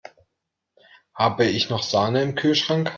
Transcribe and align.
Habe 1.13 1.45
ich 1.45 1.69
noch 1.69 1.83
Sahne 1.83 2.23
im 2.23 2.33
Kühlschrank? 2.33 2.89